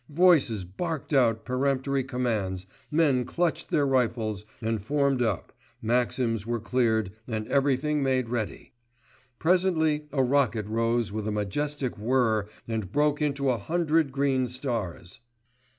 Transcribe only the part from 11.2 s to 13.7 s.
a majestic whirr and broke into a